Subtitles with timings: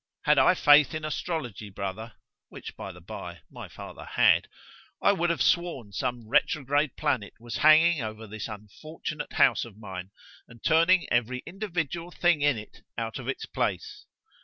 [0.23, 2.13] had I faith in astrology, brother,
[2.49, 4.47] (which, by the bye, my father had)
[4.99, 10.09] I would have sworn some retrograde planet was hanging over this unfortunate house of mine,
[10.47, 14.07] and turning every individual thing in it out of its place.